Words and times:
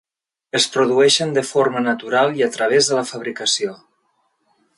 Es 0.59 0.63
produeixen 0.75 1.35
de 1.35 1.43
forma 1.49 1.83
natural 1.89 2.33
i 2.41 2.45
a 2.47 2.49
través 2.57 2.91
de 2.93 2.99
la 3.01 3.05
fabricació. 3.11 3.77